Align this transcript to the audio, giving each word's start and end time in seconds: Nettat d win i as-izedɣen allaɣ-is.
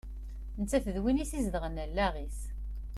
Nettat 0.61 0.85
d 0.95 0.97
win 1.01 1.19
i 1.19 1.23
as-izedɣen 1.23 1.81
allaɣ-is. 1.85 2.39